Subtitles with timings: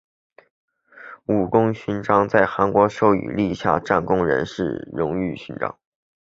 [1.27, 5.77] 武功勋章是韩国授予立下战功人士的荣誉勋章。